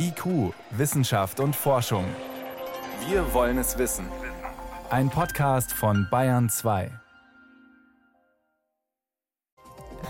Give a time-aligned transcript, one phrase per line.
[0.00, 2.04] IQ, Wissenschaft und Forschung.
[3.08, 4.06] Wir wollen es wissen.
[4.90, 6.92] Ein Podcast von Bayern 2.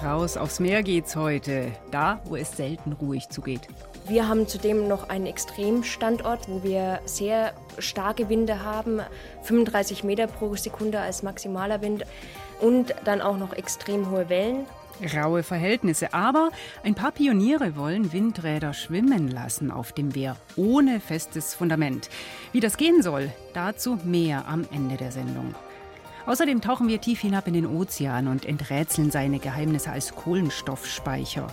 [0.04, 3.62] Raus aufs Meer geht's heute, da wo es selten ruhig zugeht.
[4.06, 9.00] Wir haben zudem noch einen Extremstandort, wo wir sehr starke Winde haben,
[9.44, 12.04] 35 Meter pro Sekunde als maximaler Wind
[12.60, 14.66] und dann auch noch extrem hohe Wellen.
[15.14, 16.50] Raue Verhältnisse, aber
[16.82, 22.08] ein paar Pioniere wollen Windräder schwimmen lassen auf dem Wehr, ohne festes Fundament.
[22.52, 25.54] Wie das gehen soll, dazu mehr am Ende der Sendung.
[26.26, 31.46] Außerdem tauchen wir tief hinab in den Ozean und enträtseln seine Geheimnisse als Kohlenstoffspeicher.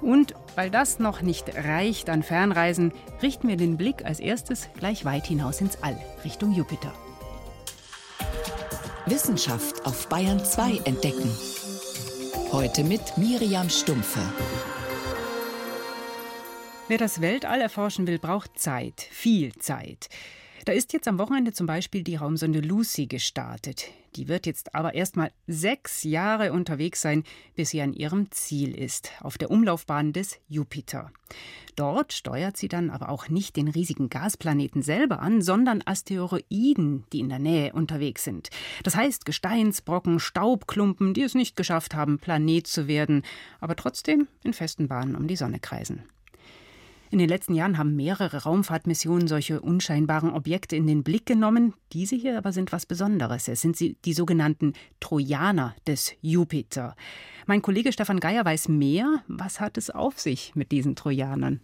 [0.00, 2.92] Und weil das noch nicht reicht an Fernreisen,
[3.22, 6.92] richten wir den Blick als erstes gleich weit hinaus ins All, Richtung Jupiter.
[9.06, 11.30] Wissenschaft auf Bayern 2 entdecken.
[12.54, 14.20] Heute mit Miriam Stumpfe.
[16.86, 20.08] Wer das Weltall erforschen will, braucht Zeit, viel Zeit.
[20.64, 23.84] Da ist jetzt am Wochenende zum Beispiel die Raumsonde Lucy gestartet.
[24.16, 27.22] Die wird jetzt aber erst mal sechs Jahre unterwegs sein,
[27.54, 31.12] bis sie an ihrem Ziel ist, auf der Umlaufbahn des Jupiter.
[31.76, 37.20] Dort steuert sie dann aber auch nicht den riesigen Gasplaneten selber an, sondern Asteroiden, die
[37.20, 38.48] in der Nähe unterwegs sind.
[38.84, 43.22] Das heißt Gesteinsbrocken, Staubklumpen, die es nicht geschafft haben, Planet zu werden,
[43.60, 46.04] aber trotzdem in festen Bahnen um die Sonne kreisen.
[47.10, 51.74] In den letzten Jahren haben mehrere Raumfahrtmissionen solche unscheinbaren Objekte in den Blick genommen.
[51.92, 53.46] Diese hier aber sind was Besonderes.
[53.48, 56.96] Es sind die sogenannten Trojaner des Jupiter.
[57.46, 59.22] Mein Kollege Stefan Geier weiß mehr.
[59.28, 61.60] Was hat es auf sich mit diesen Trojanern?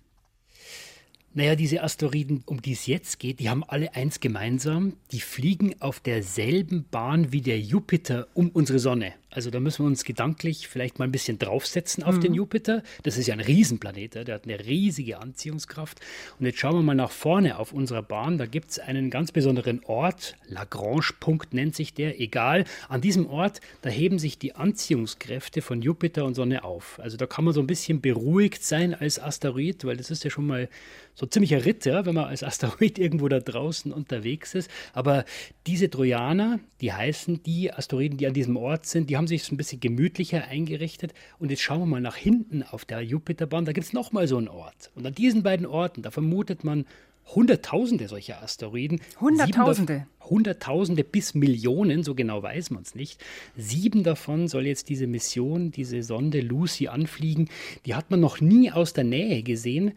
[1.33, 4.95] Naja, diese Asteroiden, um die es jetzt geht, die haben alle eins gemeinsam.
[5.13, 9.15] Die fliegen auf derselben Bahn wie der Jupiter um unsere Sonne.
[9.31, 12.21] Also da müssen wir uns gedanklich vielleicht mal ein bisschen draufsetzen auf mhm.
[12.21, 12.83] den Jupiter.
[13.05, 16.01] Das ist ja ein Riesenplanet, der hat eine riesige Anziehungskraft.
[16.39, 18.39] Und jetzt schauen wir mal nach vorne auf unserer Bahn.
[18.39, 22.65] Da gibt es einen ganz besonderen Ort, Lagrange-Punkt nennt sich der, egal.
[22.89, 26.99] An diesem Ort, da heben sich die Anziehungskräfte von Jupiter und Sonne auf.
[27.01, 30.31] Also da kann man so ein bisschen beruhigt sein als Asteroid, weil das ist ja
[30.31, 30.69] schon mal
[31.15, 34.71] so ein ziemlicher Ritt, ja, wenn man als Asteroid irgendwo da draußen unterwegs ist.
[34.93, 35.25] Aber
[35.67, 39.59] diese Trojaner, die heißen die Asteroiden, die an diesem Ort sind, die haben sich ein
[39.59, 41.13] bisschen gemütlicher eingerichtet.
[41.39, 43.67] Und jetzt schauen wir mal nach hinten auf der Jupiterbahn.
[43.67, 44.91] Da gibt es nochmal so einen Ort.
[44.95, 46.87] Und an diesen beiden Orten, da vermutet man
[47.35, 49.03] Hunderttausende solcher Asteroiden.
[49.21, 50.07] Hunderttausende?
[50.23, 53.23] Hunderttausende bis Millionen, so genau weiß man es nicht.
[53.59, 57.51] Sieben davon soll jetzt diese Mission, diese Sonde Lucy anfliegen.
[57.85, 59.93] Die hat man noch nie aus der Nähe gesehen.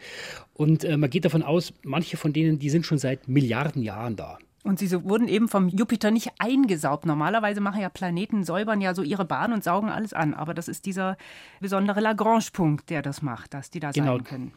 [0.54, 4.18] Und äh, man geht davon aus, manche von denen, die sind schon seit Milliarden Jahren
[4.18, 4.38] da.
[4.64, 7.06] Und sie wurden eben vom Jupiter nicht eingesaugt.
[7.06, 10.34] Normalerweise machen ja Planeten, säubern ja so ihre Bahn und saugen alles an.
[10.34, 11.18] Aber das ist dieser
[11.60, 14.16] besondere Lagrange-Punkt, der das macht, dass die da genau.
[14.16, 14.52] sein können.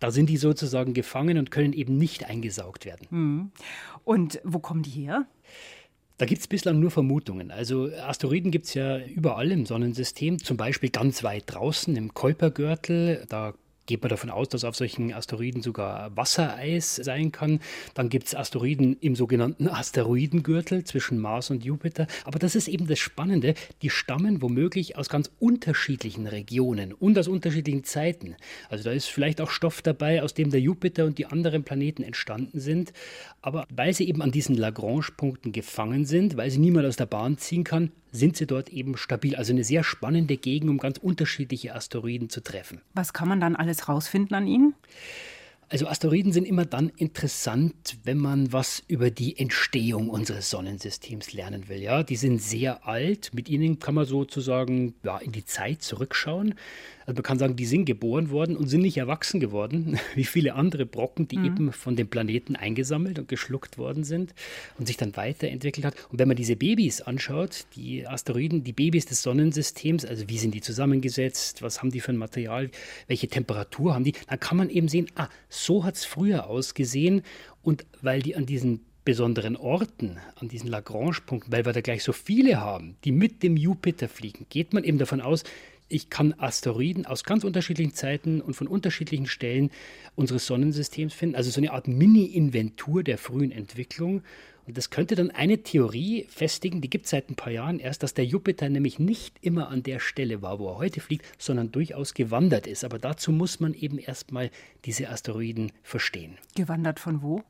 [0.00, 3.06] Da sind die sozusagen gefangen und können eben nicht eingesaugt werden.
[3.10, 3.50] Mhm.
[4.02, 5.26] Und wo kommen die her?
[6.18, 7.52] Da gibt es bislang nur Vermutungen.
[7.52, 13.24] Also Asteroiden gibt es ja überall im Sonnensystem, zum Beispiel ganz weit draußen im Kuipergürtel.
[13.28, 13.54] Da
[13.86, 17.60] geht man davon aus, dass auf solchen Asteroiden sogar Wassereis sein kann.
[17.94, 22.06] Dann gibt es Asteroiden im sogenannten Asteroidengürtel zwischen Mars und Jupiter.
[22.24, 27.28] Aber das ist eben das Spannende, die stammen womöglich aus ganz unterschiedlichen Regionen und aus
[27.28, 28.36] unterschiedlichen Zeiten.
[28.68, 32.02] Also da ist vielleicht auch Stoff dabei, aus dem der Jupiter und die anderen Planeten
[32.02, 32.92] entstanden sind.
[33.40, 37.38] Aber weil sie eben an diesen Lagrange-Punkten gefangen sind, weil sie niemand aus der Bahn
[37.38, 39.34] ziehen kann, sind sie dort eben stabil.
[39.34, 42.80] Also eine sehr spannende Gegend, um ganz unterschiedliche Asteroiden zu treffen.
[42.94, 44.74] Was kann man dann alles rausfinden an ihnen?
[45.72, 51.70] Also Asteroiden sind immer dann interessant, wenn man was über die Entstehung unseres Sonnensystems lernen
[51.70, 51.78] will.
[51.80, 53.30] Ja, die sind sehr alt.
[53.32, 56.56] Mit ihnen kann man sozusagen ja, in die Zeit zurückschauen.
[57.06, 60.54] Also man kann sagen, die sind geboren worden und sind nicht erwachsen geworden, wie viele
[60.54, 61.44] andere Brocken, die mhm.
[61.44, 64.34] eben von dem Planeten eingesammelt und geschluckt worden sind
[64.78, 65.94] und sich dann weiterentwickelt hat.
[66.10, 70.54] Und wenn man diese Babys anschaut, die Asteroiden, die Babys des Sonnensystems, also wie sind
[70.54, 72.70] die zusammengesetzt, was haben die für ein Material,
[73.06, 77.22] welche Temperatur haben die, dann kann man eben sehen, ah, so hat es früher ausgesehen.
[77.62, 82.12] Und weil die an diesen besonderen Orten, an diesen Lagrange-Punkten, weil wir da gleich so
[82.12, 85.44] viele haben, die mit dem Jupiter fliegen, geht man eben davon aus,
[85.92, 89.70] ich kann Asteroiden aus ganz unterschiedlichen Zeiten und von unterschiedlichen Stellen
[90.14, 91.36] unseres Sonnensystems finden.
[91.36, 94.22] Also so eine Art Mini-Inventur der frühen Entwicklung.
[94.66, 98.02] Und das könnte dann eine Theorie festigen, die gibt es seit ein paar Jahren erst,
[98.02, 101.72] dass der Jupiter nämlich nicht immer an der Stelle war, wo er heute fliegt, sondern
[101.72, 102.84] durchaus gewandert ist.
[102.84, 104.50] Aber dazu muss man eben erstmal
[104.84, 106.38] diese Asteroiden verstehen.
[106.54, 107.42] Gewandert von wo?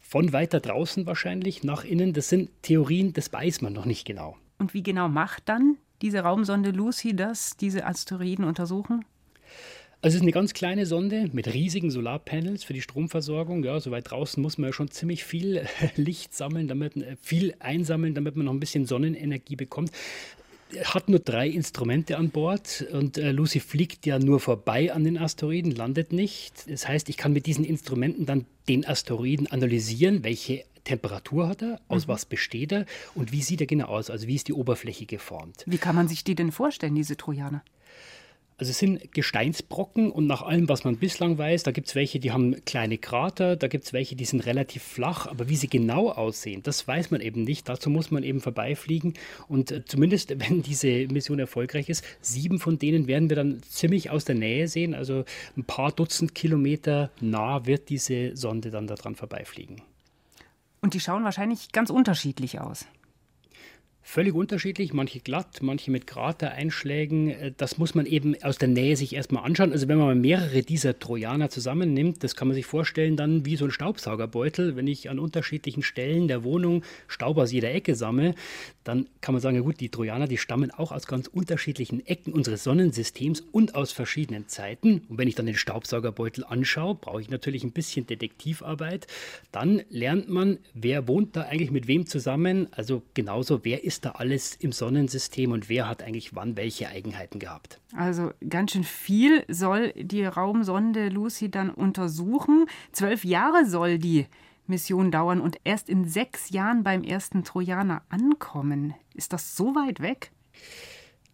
[0.00, 2.14] Von weiter draußen wahrscheinlich nach innen.
[2.14, 4.38] Das sind Theorien, das weiß man noch nicht genau.
[4.58, 9.04] Und wie genau macht dann diese Raumsonde Lucy das, diese Asteroiden untersuchen?
[10.00, 13.64] Also es ist eine ganz kleine Sonde mit riesigen Solarpanels für die Stromversorgung.
[13.64, 15.66] Ja, so weit draußen muss man ja schon ziemlich viel
[15.96, 19.90] Licht sammeln, damit äh, viel einsammeln, damit man noch ein bisschen Sonnenenergie bekommt
[20.84, 25.16] hat nur drei Instrumente an Bord und äh, Lucy fliegt ja nur vorbei an den
[25.16, 26.70] Asteroiden, landet nicht.
[26.70, 31.80] Das heißt, ich kann mit diesen Instrumenten dann den Asteroiden analysieren, welche Temperatur hat er,
[31.88, 32.12] aus mhm.
[32.12, 35.64] was besteht er und wie sieht er genau aus, also wie ist die Oberfläche geformt.
[35.66, 37.62] Wie kann man sich die denn vorstellen, diese Trojaner?
[38.56, 42.18] Also es sind Gesteinsbrocken und nach allem, was man bislang weiß, da gibt es welche,
[42.18, 45.68] die haben kleine Krater, da gibt es welche, die sind relativ flach, aber wie sie
[45.68, 47.68] genau aussehen, das weiß man eben nicht.
[47.68, 49.14] Dazu muss man eben vorbeifliegen
[49.46, 54.10] und äh, zumindest, wenn diese Mission erfolgreich ist, sieben von denen werden wir dann ziemlich
[54.10, 55.24] aus der Nähe sehen, also
[55.56, 59.82] ein paar Dutzend Kilometer nah wird diese Sonde dann daran vorbeifliegen.
[60.80, 62.86] Und die schauen wahrscheinlich ganz unterschiedlich aus.
[64.10, 67.28] Völlig unterschiedlich, manche glatt, manche mit Kratereinschlägen.
[67.28, 69.70] Äh, das muss man eben aus der Nähe sich erstmal anschauen.
[69.70, 73.66] Also wenn man mehrere dieser Trojaner zusammennimmt, das kann man sich vorstellen dann wie so
[73.66, 74.76] ein Staubsaugerbeutel.
[74.76, 78.34] Wenn ich an unterschiedlichen Stellen der Wohnung Staub aus jeder Ecke sammle,
[78.82, 82.32] dann kann man sagen, ja gut, die Trojaner, die stammen auch aus ganz unterschiedlichen Ecken
[82.32, 85.02] unseres Sonnensystems und aus verschiedenen Zeiten.
[85.10, 89.06] Und wenn ich dann den Staubsaugerbeutel anschaue, brauche ich natürlich ein bisschen Detektivarbeit.
[89.52, 92.68] Dann lernt man, wer wohnt da eigentlich mit wem zusammen.
[92.70, 96.88] Also genauso, wer ist ist da alles im Sonnensystem und wer hat eigentlich wann welche
[96.88, 97.80] Eigenheiten gehabt?
[97.96, 102.66] Also ganz schön viel soll die Raumsonde Lucy dann untersuchen.
[102.92, 104.26] Zwölf Jahre soll die
[104.68, 108.94] Mission dauern und erst in sechs Jahren beim ersten Trojaner ankommen.
[109.14, 110.30] Ist das so weit weg?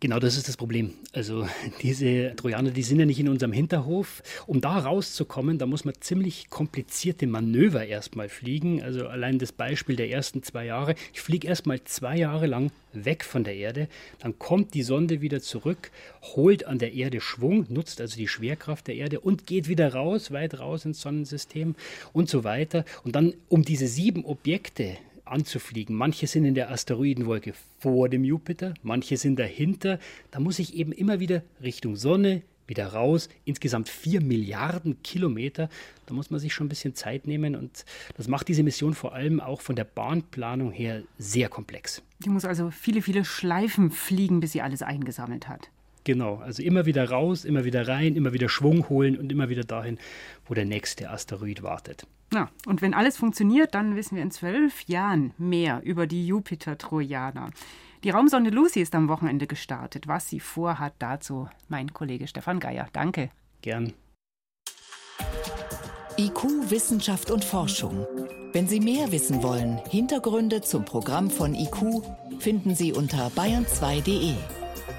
[0.01, 0.93] Genau, das ist das Problem.
[1.13, 1.49] Also
[1.83, 4.23] diese Trojaner, die sind ja nicht in unserem Hinterhof.
[4.47, 8.83] Um da rauszukommen, da muss man ziemlich komplizierte Manöver erstmal fliegen.
[8.83, 10.95] Also allein das Beispiel der ersten zwei Jahre.
[11.13, 13.89] Ich fliege erstmal zwei Jahre lang weg von der Erde,
[14.21, 15.91] dann kommt die Sonde wieder zurück,
[16.23, 20.31] holt an der Erde Schwung, nutzt also die Schwerkraft der Erde und geht wieder raus,
[20.31, 21.75] weit raus ins Sonnensystem
[22.13, 22.85] und so weiter.
[23.05, 25.97] Und dann um diese sieben Objekte anzufliegen.
[25.97, 29.99] Manche sind in der Asteroidenwolke vor dem Jupiter, manche sind dahinter.
[30.31, 33.29] Da muss ich eben immer wieder Richtung Sonne, wieder raus.
[33.45, 35.69] Insgesamt vier Milliarden Kilometer.
[36.07, 37.85] Da muss man sich schon ein bisschen Zeit nehmen und
[38.17, 42.03] das macht diese Mission vor allem auch von der Bahnplanung her sehr komplex.
[42.21, 45.71] Die muss also viele, viele Schleifen fliegen, bis sie alles eingesammelt hat.
[46.05, 49.65] Genau, also immer wieder raus, immer wieder rein, immer wieder Schwung holen und immer wieder
[49.65, 49.99] dahin,
[50.45, 52.07] wo der nächste Asteroid wartet.
[52.33, 57.51] Ja, und wenn alles funktioniert, dann wissen wir in zwölf Jahren mehr über die Jupiter-Trojaner.
[58.03, 60.07] Die Raumsonde Lucy ist am Wochenende gestartet.
[60.07, 62.89] Was sie vorhat, dazu mein Kollege Stefan Geier.
[62.93, 63.31] Danke.
[63.63, 63.95] Gern.
[66.19, 68.07] IQ, Wissenschaft und Forschung.
[68.53, 72.03] Wenn Sie mehr wissen wollen, Hintergründe zum Programm von IQ
[72.39, 74.35] finden Sie unter bayern2.de.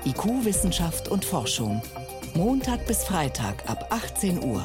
[0.06, 1.82] IQ, Wissenschaft und Forschung.
[2.36, 4.64] Montag bis Freitag ab 18 Uhr.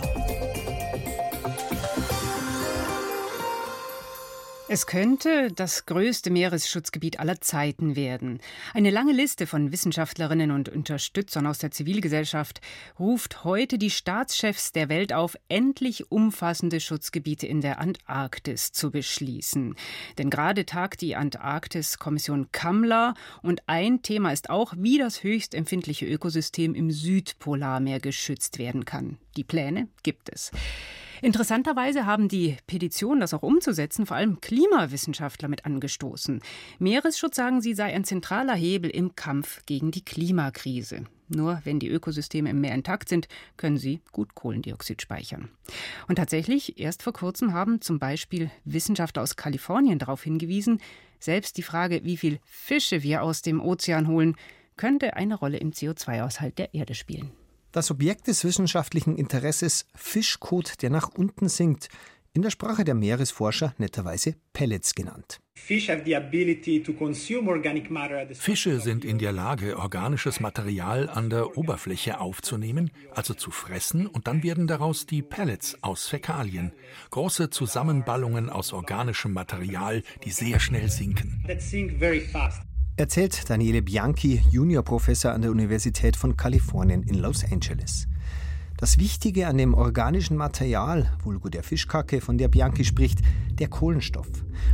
[4.72, 8.38] Es könnte das größte Meeresschutzgebiet aller Zeiten werden.
[8.72, 12.60] Eine lange Liste von Wissenschaftlerinnen und Unterstützern aus der Zivilgesellschaft
[12.96, 19.74] ruft heute die Staatschefs der Welt auf, endlich umfassende Schutzgebiete in der Antarktis zu beschließen.
[20.18, 26.06] Denn gerade tagt die Antarktis-Kommission Kamla und ein Thema ist auch, wie das höchst empfindliche
[26.06, 29.18] Ökosystem im Südpolarmeer geschützt werden kann.
[29.36, 30.52] Die Pläne gibt es.
[31.22, 36.40] Interessanterweise haben die Petitionen, das auch umzusetzen, vor allem Klimawissenschaftler mit angestoßen.
[36.78, 41.04] Meeresschutz, sagen sie, sei ein zentraler Hebel im Kampf gegen die Klimakrise.
[41.28, 45.48] Nur wenn die Ökosysteme im Meer intakt sind, können sie gut Kohlendioxid speichern.
[46.08, 50.80] Und tatsächlich, erst vor kurzem haben zum Beispiel Wissenschaftler aus Kalifornien darauf hingewiesen,
[51.20, 54.36] selbst die Frage, wie viel Fische wir aus dem Ozean holen,
[54.76, 57.30] könnte eine Rolle im CO2-Haushalt der Erde spielen.
[57.72, 61.88] Das Objekt des wissenschaftlichen Interesses Fischkot, der nach unten sinkt,
[62.32, 65.40] in der Sprache der Meeresforscher netterweise Pellets genannt.
[68.34, 74.26] Fische sind in der Lage, organisches Material an der Oberfläche aufzunehmen, also zu fressen, und
[74.26, 76.72] dann werden daraus die Pellets aus Fäkalien,
[77.10, 81.44] große Zusammenballungen aus organischem Material, die sehr schnell sinken
[82.96, 88.06] erzählt Daniele Bianchi, Juniorprofessor an der Universität von Kalifornien in Los Angeles.
[88.76, 93.20] Das Wichtige an dem organischen Material, vulgo der Fischkacke, von der Bianchi spricht,
[93.52, 94.28] der Kohlenstoff.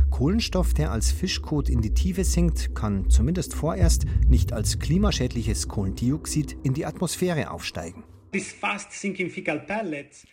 [0.09, 6.55] Kohlenstoff, der als Fischkot in die Tiefe sinkt, kann zumindest vorerst nicht als klimaschädliches Kohlendioxid
[6.63, 8.03] in die Atmosphäre aufsteigen.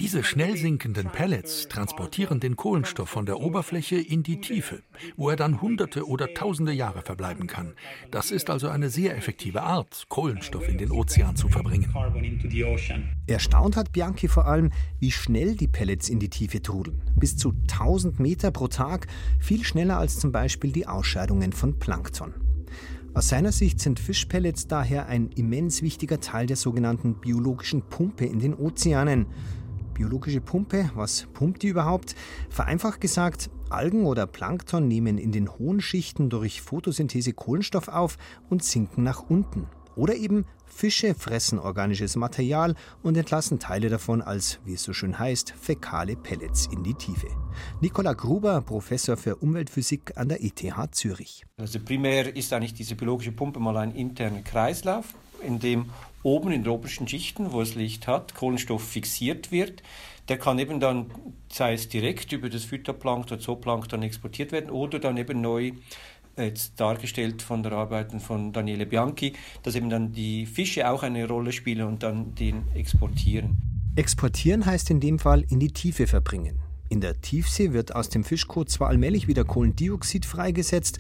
[0.01, 4.83] Diese schnell sinkenden Pellets transportieren den Kohlenstoff von der Oberfläche in die Tiefe,
[5.17, 7.75] wo er dann hunderte oder tausende Jahre verbleiben kann.
[8.11, 11.95] Das ist also eine sehr effektive Art, Kohlenstoff in den Ozean zu verbringen.
[13.27, 17.01] Erstaunt hat Bianchi vor allem, wie schnell die Pellets in die Tiefe trudeln.
[17.17, 19.07] Bis zu 1000 Meter pro Tag,
[19.39, 22.35] viel schneller als zum Beispiel die Ausscheidungen von Plankton.
[23.17, 28.41] Aus seiner Sicht sind Fischpellets daher ein immens wichtiger Teil der sogenannten biologischen Pumpe in
[28.41, 29.27] den Ozeanen.
[29.95, 32.17] Biologische Pumpe, was pumpt die überhaupt?
[32.51, 38.19] Vereinfacht gesagt, Algen oder Plankton nehmen in den hohen Schichten durch Photosynthese Kohlenstoff auf
[38.51, 39.69] und sinken nach unten.
[39.97, 45.19] Oder eben Fische fressen organisches Material und entlassen Teile davon als, wie es so schön
[45.19, 47.29] heißt, fäkale Pellets in die Tiefe.
[47.81, 51.45] Nikola Gruber, Professor für Umweltphysik an der ETH Zürich.
[51.59, 55.15] Also primär ist eigentlich diese biologische Pumpe mal ein interner Kreislauf,
[55.47, 55.91] in dem
[56.25, 59.83] oben in den Schichten, wo es Licht hat, Kohlenstoff fixiert wird.
[60.29, 61.11] Der kann eben dann,
[61.53, 65.73] sei es direkt über das Phytoplankton, Zooplankton exportiert werden oder dann eben neu
[66.37, 71.29] jetzt dargestellt von der Arbeit von Daniele Bianchi, dass eben dann die Fische auch eine
[71.29, 73.61] Rolle spielen und dann den exportieren.
[73.97, 76.59] Exportieren heißt in dem Fall in die Tiefe verbringen.
[76.89, 80.99] In der Tiefsee wird aus dem Fischkot zwar allmählich wieder Kohlendioxid freigesetzt,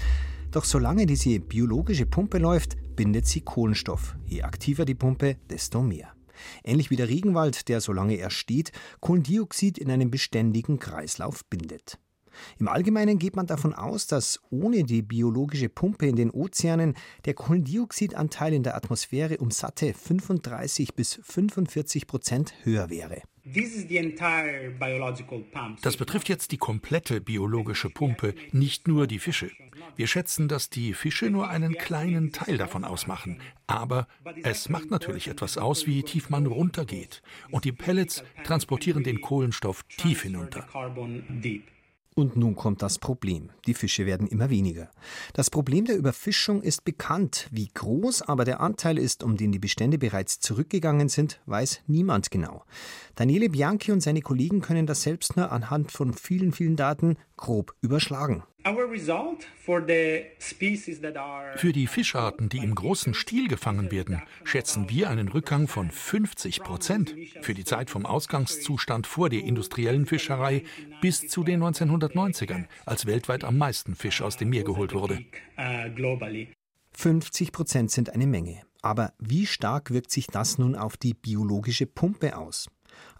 [0.51, 4.17] doch solange diese biologische Pumpe läuft, bindet sie Kohlenstoff.
[4.27, 6.13] Je aktiver die Pumpe, desto mehr.
[6.63, 11.99] Ähnlich wie der Regenwald, der solange er steht, Kohlendioxid in einem beständigen Kreislauf bindet.
[12.59, 17.35] Im Allgemeinen geht man davon aus, dass ohne die biologische Pumpe in den Ozeanen der
[17.35, 23.23] Kohlendioxidanteil in der Atmosphäre um satte 35 bis 45 Prozent höher wäre.
[25.83, 29.51] Das betrifft jetzt die komplette biologische Pumpe, nicht nur die Fische.
[29.97, 33.41] Wir schätzen, dass die Fische nur einen kleinen Teil davon ausmachen.
[33.67, 34.09] Aber
[34.43, 37.23] es macht natürlich etwas aus, wie tief man runtergeht.
[37.51, 40.67] Und die Pellets transportieren den Kohlenstoff tief hinunter.
[42.17, 43.51] Und nun kommt das Problem.
[43.67, 44.89] Die Fische werden immer weniger.
[45.33, 47.49] Das Problem der Überfischung ist bekannt.
[47.51, 52.31] Wie groß aber der Anteil ist, um den die Bestände bereits zurückgegangen sind, weiß niemand
[52.31, 52.65] genau.
[53.17, 57.75] Daniele Bianchi und seine Kollegen können das selbst nur anhand von vielen, vielen Daten grob
[57.81, 58.45] überschlagen.
[61.57, 66.63] Für die Fischarten, die im großen Stil gefangen werden, schätzen wir einen Rückgang von 50
[66.63, 67.15] Prozent.
[67.43, 70.63] Für die Zeit vom Ausgangszustand vor der industriellen Fischerei
[71.03, 75.23] bis zu den 1990ern, als weltweit am meisten Fisch aus dem Meer geholt wurde.
[76.93, 78.63] 50 Prozent sind eine Menge.
[78.81, 82.69] Aber wie stark wirkt sich das nun auf die biologische Pumpe aus?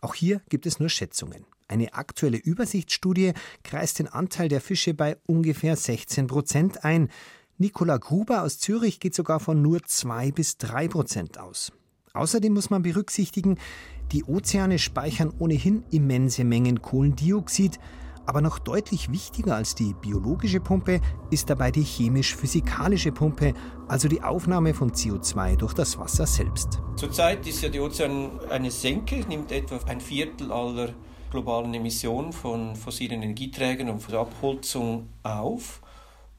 [0.01, 1.45] Auch hier gibt es nur Schätzungen.
[1.67, 7.09] Eine aktuelle Übersichtsstudie kreist den Anteil der Fische bei ungefähr 16 Prozent ein.
[7.57, 11.73] Nicola Gruber aus Zürich geht sogar von nur 2 bis 3 Prozent aus.
[12.13, 13.59] Außerdem muss man berücksichtigen,
[14.13, 17.79] die Ozeane speichern ohnehin immense Mengen Kohlendioxid,
[18.27, 23.55] aber noch deutlich wichtiger als die biologische Pumpe ist dabei die chemisch-physikalische Pumpe,
[23.89, 26.81] also die Aufnahme von CO2 durch das Wasser selbst.
[26.97, 30.95] Zurzeit ist ja die Ozean eine Senke, nimmt etwa ein Viertel aller
[31.35, 35.83] globalen Emissionen von fossilen Energieträgern und von Abholzung auf.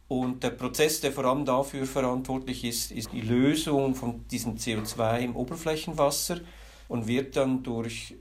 [0.07, 5.19] Und der Prozess, der vor allem dafür verantwortlich ist, ist die Lösung von diesem CO2
[5.19, 6.39] im Oberflächenwasser
[6.87, 8.15] und wird dann durch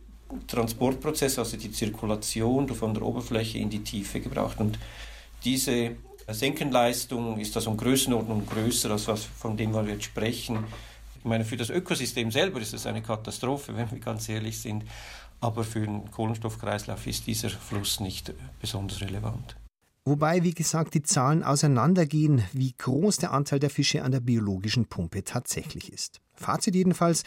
[0.48, 4.58] Transportprozess, also die Zirkulation von der Oberfläche in die Tiefe gebracht.
[4.58, 4.76] Und
[5.44, 5.92] diese
[6.26, 10.64] Senkenleistung ist also um Größenordnung größer, als was, von dem wir jetzt sprechen.
[11.18, 14.82] Ich meine, für das Ökosystem selber ist es eine Katastrophe, wenn wir ganz ehrlich sind.
[15.40, 19.56] Aber für den Kohlenstoffkreislauf ist dieser Fluss nicht besonders relevant.
[20.06, 24.86] Wobei, wie gesagt, die Zahlen auseinandergehen, wie groß der Anteil der Fische an der biologischen
[24.86, 26.20] Pumpe tatsächlich ist.
[26.34, 27.24] Fazit jedenfalls,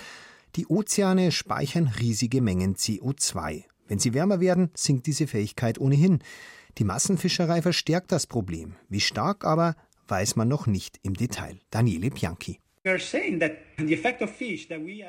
[0.56, 3.64] die Ozeane speichern riesige Mengen CO2.
[3.88, 6.20] Wenn sie wärmer werden, sinkt diese Fähigkeit ohnehin.
[6.78, 8.76] Die Massenfischerei verstärkt das Problem.
[8.90, 9.76] Wie stark aber,
[10.08, 11.60] weiß man noch nicht im Detail.
[11.72, 12.60] Daniele Bianchi.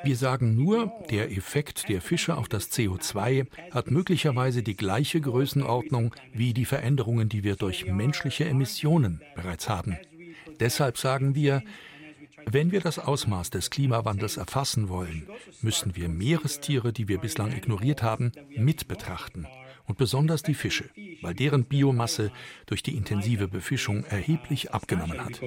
[0.03, 6.13] Wir sagen nur, der Effekt der Fische auf das CO2 hat möglicherweise die gleiche Größenordnung
[6.33, 9.97] wie die Veränderungen, die wir durch menschliche Emissionen bereits haben.
[10.59, 11.63] Deshalb sagen wir,
[12.45, 15.27] wenn wir das Ausmaß des Klimawandels erfassen wollen,
[15.61, 19.47] müssen wir Meerestiere, die wir bislang ignoriert haben, mit betrachten.
[19.85, 20.89] Und besonders die Fische,
[21.21, 22.31] weil deren Biomasse
[22.67, 25.39] durch die intensive Befischung erheblich abgenommen hat.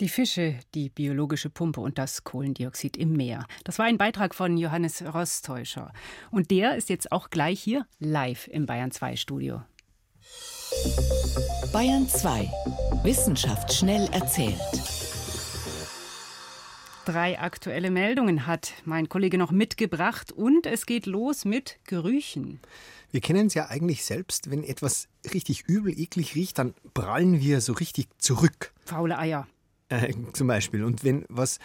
[0.00, 3.44] Die Fische, die biologische Pumpe und das Kohlendioxid im Meer.
[3.64, 5.92] Das war ein Beitrag von Johannes Rostäuscher.
[6.30, 9.62] Und der ist jetzt auch gleich hier live im Bayern 2 Studio.
[11.70, 12.50] Bayern 2.
[13.02, 14.56] Wissenschaft schnell erzählt.
[17.04, 22.60] Drei aktuelle Meldungen hat mein Kollege noch mitgebracht und es geht los mit Gerüchen.
[23.10, 27.60] Wir kennen es ja eigentlich selbst, wenn etwas richtig übel, eklig riecht, dann prallen wir
[27.60, 28.72] so richtig zurück.
[28.86, 29.46] Faule Eier.
[29.90, 30.84] Äh, zum Beispiel.
[30.84, 31.58] Und wenn was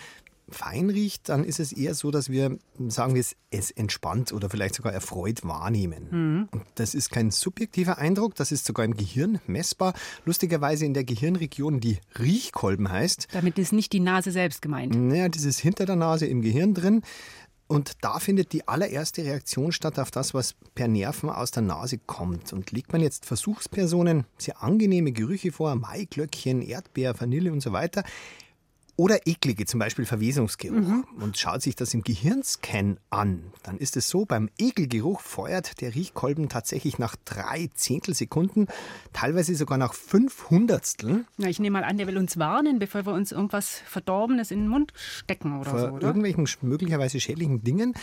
[0.50, 4.50] fein riecht, dann ist es eher so, dass wir, sagen wir es, es entspannt oder
[4.50, 6.08] vielleicht sogar erfreut wahrnehmen.
[6.12, 6.50] Mhm.
[6.51, 9.94] Und das ist kein subjektiver Eindruck, das ist sogar im Gehirn messbar.
[10.24, 13.27] Lustigerweise in der Gehirnregion, die Riechkolben heißt.
[13.32, 14.96] Damit ist nicht die Nase selbst gemeint.
[14.96, 17.01] Naja, das ist hinter der Nase im Gehirn drin.
[17.67, 21.98] Und da findet die allererste Reaktion statt auf das, was per Nerven aus der Nase
[21.98, 22.53] kommt.
[22.53, 28.03] Und legt man jetzt Versuchspersonen sehr angenehme Gerüche vor, Maiglöckchen, Erdbeer, Vanille und so weiter,
[28.97, 30.77] oder eklige, zum Beispiel Verwesungsgeruch.
[30.77, 31.05] Mhm.
[31.19, 35.95] Und schaut sich das im Gehirnscan an, dann ist es so, beim Ekelgeruch feuert der
[35.95, 38.67] Riechkolben tatsächlich nach drei Zehntelsekunden,
[39.13, 41.25] teilweise sogar nach fünf Hundertstel.
[41.37, 44.59] Ja, ich nehme mal an, der will uns warnen, bevor wir uns irgendwas Verdorbenes in
[44.59, 46.07] den Mund stecken oder Vor so, oder?
[46.07, 47.93] irgendwelchen möglicherweise schädlichen Dingen.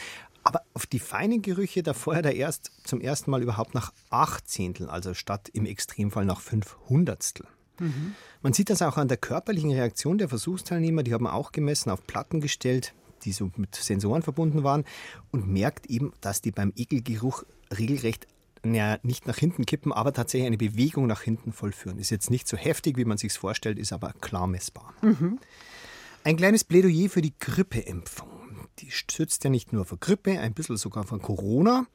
[0.45, 4.49] Aber auf die feinen Gerüche, da feuert er erst zum ersten Mal überhaupt nach acht
[4.49, 7.47] Zehnteln, also statt im Extremfall nach fünf Hundertstel.
[8.43, 11.03] Man sieht das auch an der körperlichen Reaktion der Versuchsteilnehmer.
[11.03, 14.85] Die haben auch gemessen, auf Platten gestellt, die so mit Sensoren verbunden waren
[15.31, 17.45] und merkt eben, dass die beim Ekelgeruch
[17.77, 18.27] regelrecht
[18.65, 21.99] ja, nicht nach hinten kippen, aber tatsächlich eine Bewegung nach hinten vollführen.
[21.99, 24.95] Ist jetzt nicht so heftig, wie man sich vorstellt, ist aber klar messbar.
[25.03, 25.41] Mhm.
[26.25, 28.29] Ein kleines Plädoyer für die Grippeimpfung.
[28.79, 31.87] Die schützt ja nicht nur vor Grippe, ein bisschen sogar vor Corona.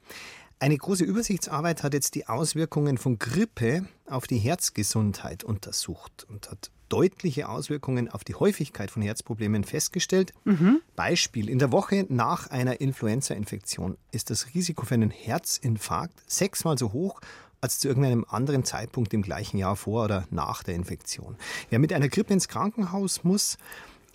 [0.60, 6.72] Eine große Übersichtsarbeit hat jetzt die Auswirkungen von Grippe auf die Herzgesundheit untersucht und hat
[6.88, 10.32] deutliche Auswirkungen auf die Häufigkeit von Herzproblemen festgestellt.
[10.44, 10.80] Mhm.
[10.96, 16.92] Beispiel: In der Woche nach einer Influenza-Infektion ist das Risiko für einen Herzinfarkt sechsmal so
[16.92, 17.20] hoch
[17.60, 21.36] als zu irgendeinem anderen Zeitpunkt im gleichen Jahr vor oder nach der Infektion.
[21.70, 23.58] Wer mit einer Grippe ins Krankenhaus muss,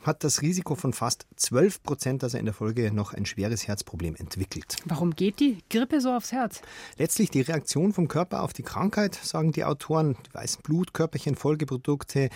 [0.04, 3.68] hat das Risiko von fast 12 Prozent, dass er in der Folge noch ein schweres
[3.68, 4.76] Herzproblem entwickelt.
[4.86, 6.62] Warum geht die Grippe so aufs Herz?
[6.98, 12.30] Letztlich die Reaktion vom Körper auf die Krankheit, sagen die Autoren, die weißen Blutkörperchen, Folgeprodukte,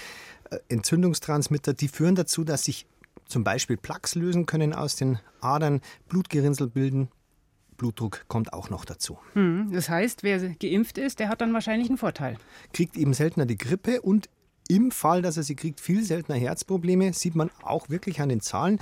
[0.49, 2.87] äh, Entzündungstransmitter, die führen dazu, dass sich
[3.25, 7.09] zum Beispiel Plaques lösen können aus den Adern, Blutgerinnsel bilden.
[7.75, 9.19] Blutdruck kommt auch noch dazu.
[9.33, 12.37] Hm, das heißt, wer geimpft ist, der hat dann wahrscheinlich einen Vorteil.
[12.73, 14.29] Kriegt eben seltener die Grippe und
[14.69, 18.41] im Fall, dass er sie kriegt, viel seltener Herzprobleme, sieht man auch wirklich an den
[18.41, 18.79] Zahlen.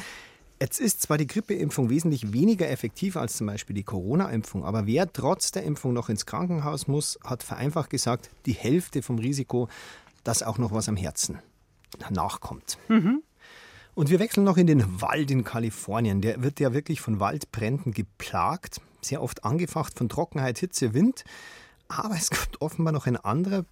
[0.61, 5.11] Jetzt ist zwar die Grippeimpfung wesentlich weniger effektiv als zum Beispiel die Corona-Impfung, aber wer
[5.11, 9.67] trotz der Impfung noch ins Krankenhaus muss, hat vereinfacht gesagt die Hälfte vom Risiko,
[10.23, 11.39] dass auch noch was am Herzen
[12.09, 12.77] nachkommt.
[12.87, 13.21] Mhm.
[13.95, 16.21] Und wir wechseln noch in den Wald in Kalifornien.
[16.21, 21.23] Der wird ja wirklich von Waldbränden geplagt, sehr oft angefacht von Trockenheit, Hitze, Wind.
[21.87, 23.65] Aber es kommt offenbar noch ein anderer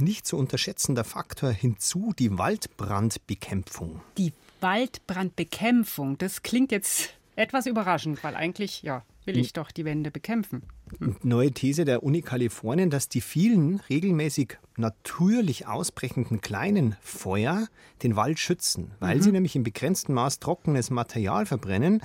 [0.00, 4.00] nicht zu unterschätzender Faktor hinzu, die Waldbrandbekämpfung.
[4.18, 10.10] Die Waldbrandbekämpfung, das klingt jetzt etwas überraschend, weil eigentlich, ja, will ich doch die Wände
[10.10, 10.62] bekämpfen.
[11.22, 17.68] Neue These der Uni Kalifornien, dass die vielen regelmäßig natürlich ausbrechenden kleinen Feuer
[18.02, 19.22] den Wald schützen, weil mhm.
[19.22, 22.02] sie nämlich im begrenzten Maß trockenes Material verbrennen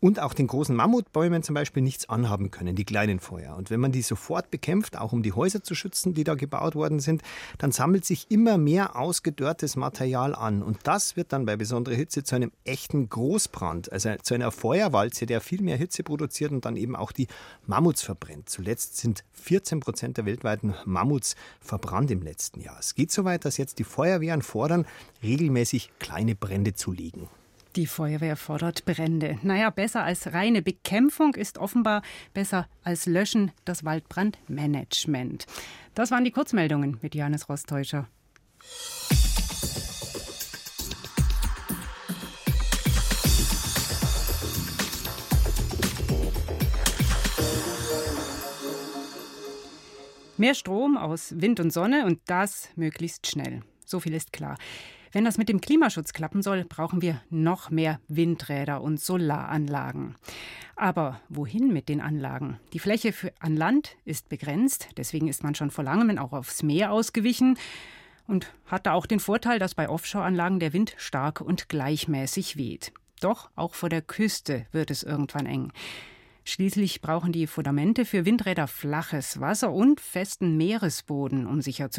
[0.00, 3.54] und auch den großen Mammutbäumen zum Beispiel nichts anhaben können, die kleinen Feuer.
[3.56, 6.74] Und wenn man die sofort bekämpft, auch um die Häuser zu schützen, die da gebaut
[6.74, 7.22] worden sind,
[7.58, 10.62] dann sammelt sich immer mehr ausgedörrtes Material an.
[10.62, 15.26] Und das wird dann bei besonderer Hitze zu einem echten Großbrand, also zu einer Feuerwalze,
[15.26, 17.28] der viel mehr Hitze produziert und dann eben auch die
[17.66, 18.48] Mammuts verbrennt.
[18.48, 22.78] Zuletzt sind 14 Prozent der weltweiten Mammuts verbrannt im letzten Jahr.
[22.78, 24.86] Es geht so weit, dass jetzt die Feuerwehren fordern,
[25.22, 27.28] regelmäßig kleine Brände zu legen.
[27.76, 29.38] Die Feuerwehr fordert Brände.
[29.42, 32.02] Naja, besser als reine Bekämpfung ist offenbar
[32.34, 35.46] besser als Löschen das Waldbrandmanagement.
[35.94, 38.08] Das waren die Kurzmeldungen mit Johannes Rostäuscher.
[50.36, 53.60] Mehr Strom aus Wind und Sonne und das möglichst schnell.
[53.86, 54.56] So viel ist klar.
[55.12, 60.14] Wenn das mit dem Klimaschutz klappen soll, brauchen wir noch mehr Windräder und Solaranlagen.
[60.76, 62.60] Aber wohin mit den Anlagen?
[62.72, 66.62] Die Fläche für, an Land ist begrenzt, deswegen ist man schon vor langem auch aufs
[66.62, 67.58] Meer ausgewichen
[68.28, 72.92] und hat da auch den Vorteil, dass bei Offshore-Anlagen der Wind stark und gleichmäßig weht.
[73.20, 75.72] Doch auch vor der Küste wird es irgendwann eng.
[76.44, 81.90] Schließlich brauchen die Fundamente für Windräder flaches Wasser und festen Meeresboden, um sicher.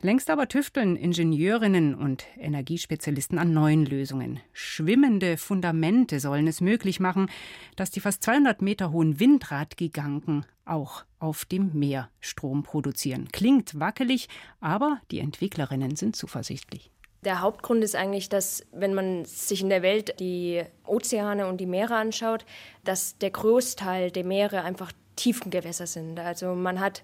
[0.00, 4.38] Längst aber tüfteln Ingenieurinnen und Energiespezialisten an neuen Lösungen.
[4.52, 7.28] Schwimmende Fundamente sollen es möglich machen,
[7.74, 13.26] dass die fast 200 Meter hohen Windradgiganten auch auf dem Meer Strom produzieren.
[13.32, 14.28] Klingt wackelig,
[14.60, 16.92] aber die Entwicklerinnen sind zuversichtlich.
[17.24, 21.66] Der Hauptgrund ist eigentlich, dass wenn man sich in der Welt die Ozeane und die
[21.66, 22.44] Meere anschaut,
[22.84, 26.18] dass der Großteil der Meere einfach Tiefengewässer sind.
[26.18, 27.02] Also man hat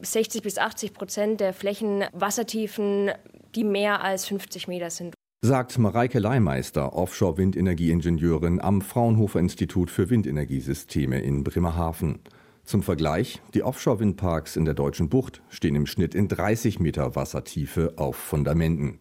[0.00, 3.10] 60 bis 80 Prozent der Flächen Wassertiefen,
[3.54, 5.14] die mehr als 50 Meter sind.
[5.42, 12.20] Sagt Mareike Leimeister, Offshore-Windenergieingenieurin am Fraunhofer Institut für Windenergiesysteme in Bremerhaven.
[12.64, 17.94] Zum Vergleich, die Offshore-Windparks in der deutschen Bucht stehen im Schnitt in 30 Meter Wassertiefe
[17.96, 18.98] auf Fundamenten.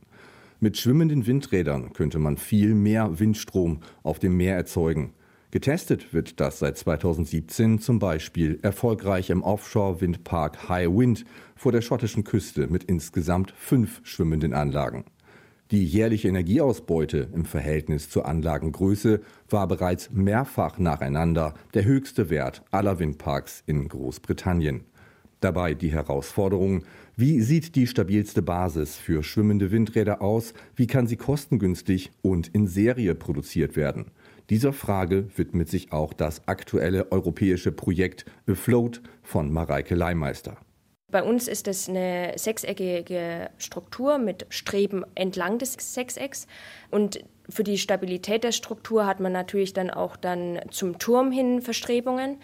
[0.60, 5.13] Mit schwimmenden Windrädern könnte man viel mehr Windstrom auf dem Meer erzeugen.
[5.56, 11.24] Getestet wird das seit 2017 zum Beispiel erfolgreich im Offshore-Windpark High Wind
[11.56, 15.06] vor der schottischen Küste mit insgesamt fünf schwimmenden Anlagen.
[15.72, 23.00] Die jährliche Energieausbeute im Verhältnis zur Anlagengröße war bereits mehrfach nacheinander der höchste Wert aller
[23.00, 24.84] Windparks in Großbritannien.
[25.39, 26.84] Dabei die Herausforderung,
[27.15, 32.68] wie sieht die stabilste Basis für schwimmende Windräder aus, wie kann sie kostengünstig und in
[32.68, 34.12] Serie produziert werden.
[34.50, 40.58] Dieser Frage widmet sich auch das aktuelle europäische Projekt Afloat von Mareike Leimeister.
[41.12, 46.48] Bei uns ist es eine sechseckige Struktur mit Streben entlang des Sechsecks
[46.92, 51.62] und für die Stabilität der Struktur hat man natürlich dann auch dann zum Turm hin
[51.62, 52.38] Verstrebungen.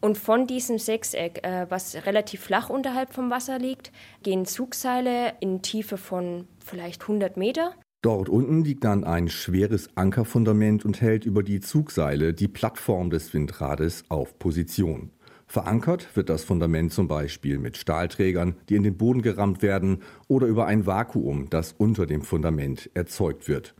[0.00, 3.90] Und von diesem Sechseck, äh, was relativ flach unterhalb vom Wasser liegt,
[4.22, 7.74] gehen Zugseile in Tiefe von vielleicht 100 Meter.
[8.00, 13.34] Dort unten liegt dann ein schweres Ankerfundament und hält über die Zugseile die Plattform des
[13.34, 15.10] Windrades auf Position.
[15.48, 20.46] Verankert wird das Fundament zum Beispiel mit Stahlträgern, die in den Boden gerammt werden, oder
[20.46, 23.74] über ein Vakuum, das unter dem Fundament erzeugt wird.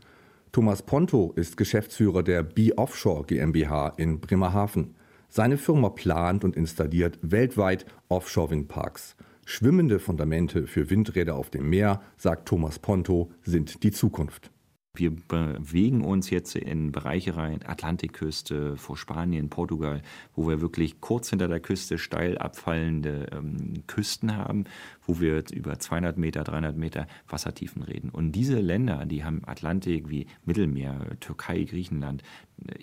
[0.51, 4.95] Thomas Ponto ist Geschäftsführer der B Offshore GmbH in Bremerhaven.
[5.29, 9.15] Seine Firma plant und installiert weltweit Offshore-Windparks.
[9.51, 14.51] Schwimmende Fundamente für Windräder auf dem Meer, sagt Thomas Ponto, sind die Zukunft.
[14.93, 20.03] Wir bewegen uns jetzt in Bereiche rein, Atlantikküste, vor Spanien, Portugal,
[20.35, 24.65] wo wir wirklich kurz hinter der Küste steil abfallende ähm, Küsten haben,
[25.07, 28.11] wo wir über 200 Meter, 300 Meter Wassertiefen reden.
[28.11, 32.21] Und diese Länder, die haben Atlantik wie Mittelmeer, Türkei, Griechenland,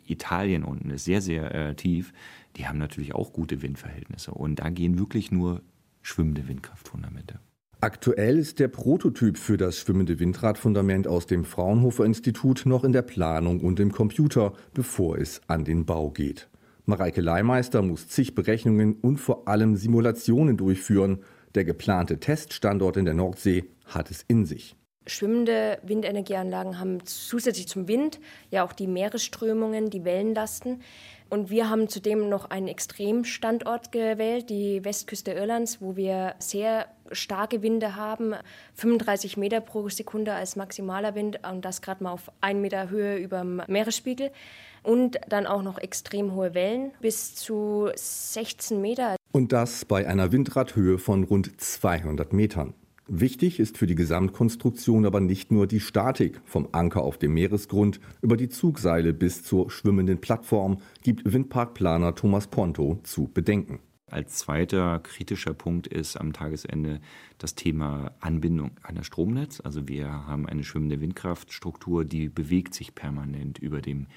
[0.05, 2.12] Italien unten ist sehr, sehr äh, tief,
[2.57, 4.33] die haben natürlich auch gute Windverhältnisse.
[4.33, 5.62] Und da gehen wirklich nur
[6.06, 7.40] schwimmende Windkraftfundamente.
[7.80, 13.02] Aktuell ist der Prototyp für das schwimmende Windradfundament aus dem Fraunhofer Institut noch in der
[13.02, 16.48] Planung und im Computer, bevor es an den Bau geht.
[16.86, 21.18] Mareike Leimeister muss zig Berechnungen und vor allem Simulationen durchführen.
[21.54, 24.76] Der geplante Teststandort in der Nordsee hat es in sich.
[25.06, 28.18] Schwimmende Windenergieanlagen haben zusätzlich zum Wind
[28.50, 30.82] ja auch die Meeresströmungen, die Wellenlasten.
[31.28, 37.62] Und wir haben zudem noch einen Extremstandort gewählt, die Westküste Irlands, wo wir sehr starke
[37.62, 38.34] Winde haben,
[38.74, 43.16] 35 Meter pro Sekunde als maximaler Wind und das gerade mal auf 1 Meter Höhe
[43.16, 44.30] über dem Meeresspiegel.
[44.82, 49.16] Und dann auch noch extrem hohe Wellen bis zu 16 Meter.
[49.32, 52.74] Und das bei einer Windradhöhe von rund 200 Metern.
[53.08, 58.00] Wichtig ist für die Gesamtkonstruktion aber nicht nur die Statik vom Anker auf dem Meeresgrund
[58.20, 63.78] über die Zugseile bis zur schwimmenden Plattform, gibt Windparkplaner Thomas Ponto zu bedenken.
[64.10, 67.00] Als zweiter kritischer Punkt ist am Tagesende
[67.38, 69.60] das Thema Anbindung an das Stromnetz.
[69.60, 74.08] Also wir haben eine schwimmende Windkraftstruktur, die bewegt sich permanent über dem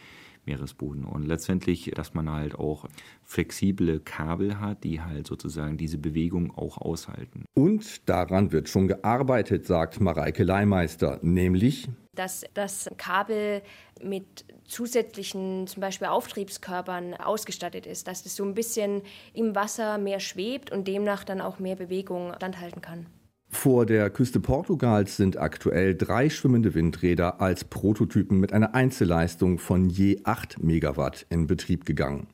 [0.45, 1.05] Meeresboden.
[1.05, 2.85] Und letztendlich, dass man halt auch
[3.23, 7.45] flexible Kabel hat, die halt sozusagen diese Bewegung auch aushalten.
[7.53, 11.87] Und daran wird schon gearbeitet, sagt Mareike Leimeister, nämlich
[12.19, 13.61] dass das Kabel
[14.03, 20.19] mit zusätzlichen zum Beispiel Auftriebskörpern ausgestattet ist, dass es so ein bisschen im Wasser mehr
[20.19, 23.05] schwebt und demnach dann auch mehr Bewegung standhalten kann.
[23.51, 29.89] Vor der Küste Portugals sind aktuell drei schwimmende Windräder als Prototypen mit einer Einzelleistung von
[29.89, 32.27] je 8 Megawatt in Betrieb gegangen.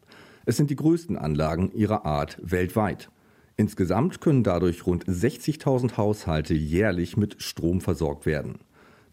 [0.46, 3.10] Es sind die größten Anlagen ihrer Art weltweit.
[3.56, 8.60] Insgesamt können dadurch rund 60.000 Haushalte jährlich mit Strom versorgt werden.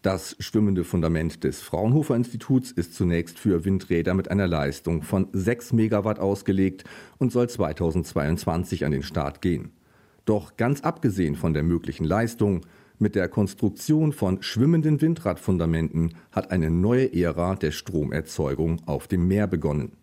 [0.01, 5.71] Das schwimmende Fundament des Fraunhofer Instituts ist zunächst für Windräder mit einer Leistung von 6
[5.71, 6.83] Megawatt ausgelegt
[7.17, 9.71] und soll 2022 an den Start gehen.
[10.25, 12.65] Doch ganz abgesehen von der möglichen Leistung,
[12.99, 19.47] mit der Konstruktion von schwimmenden Windradfundamenten hat eine neue Ära der Stromerzeugung auf dem Meer
[19.47, 19.97] begonnen.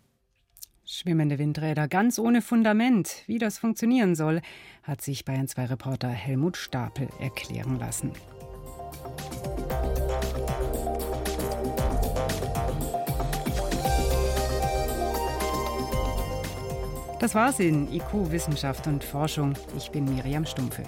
[0.85, 3.23] Schwimmende Windräder ganz ohne Fundament.
[3.27, 4.43] Wie das funktionieren soll,
[4.83, 8.11] hat sich Bayern 2 Reporter Helmut Stapel erklären lassen.
[17.21, 19.53] Das war's in IQ Wissenschaft und Forschung.
[19.77, 20.85] Ich bin Miriam Stumpfe.